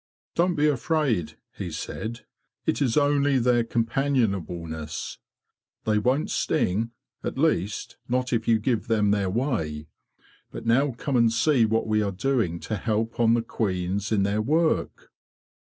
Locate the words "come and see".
10.97-11.65